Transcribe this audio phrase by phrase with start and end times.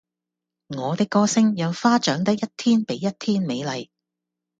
[0.69, 3.91] 我的歌聲讓花長得一天比一天美麗